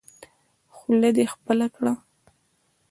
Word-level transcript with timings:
خوله 0.75 1.09
دې 1.15 1.25
خپله 1.33 1.67
کړه. 1.75 1.93